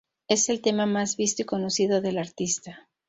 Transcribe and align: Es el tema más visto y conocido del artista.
Es 0.27 0.49
el 0.49 0.61
tema 0.61 0.87
más 0.87 1.15
visto 1.15 1.43
y 1.43 1.45
conocido 1.45 2.01
del 2.01 2.17
artista. 2.17 2.89